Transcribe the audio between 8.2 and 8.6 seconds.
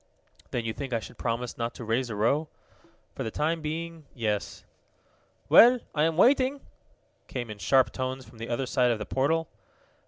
from the